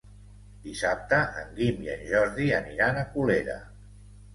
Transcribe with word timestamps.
Dissabte 0.67 1.21
en 1.43 1.53
Guim 1.61 1.85
i 1.87 1.95
en 1.99 2.03
Jordi 2.15 2.51
aniran 2.65 3.03
a 3.05 3.09
Colera. 3.17 3.65